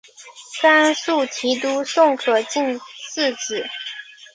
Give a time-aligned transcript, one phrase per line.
[0.63, 2.75] 甘肃提督宋可进
[3.13, 3.67] 嗣子。